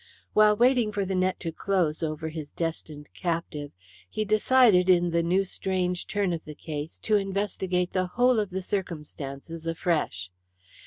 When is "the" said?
1.05-1.13, 5.11-5.21, 6.43-6.55, 7.93-8.07, 8.49-8.63